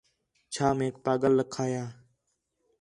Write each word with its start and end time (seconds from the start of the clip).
چَھا 0.53 0.67
میک 0.77 0.95
پاڳل 1.05 1.33
لَکھایا 1.39 1.83